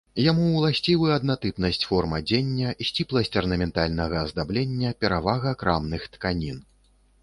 Яму 0.31 0.45
ўласцівы 0.53 1.11
аднатыпнасць 1.17 1.85
форм 1.91 2.17
адзення, 2.21 2.73
сціпласць 2.91 3.33
арнаментальнага 3.45 4.15
аздаблення, 4.27 4.99
перавага 5.03 5.57
крамных 5.65 6.13
тканін. 6.17 6.57